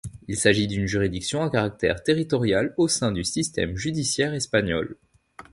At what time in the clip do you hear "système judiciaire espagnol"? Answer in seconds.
3.23-4.97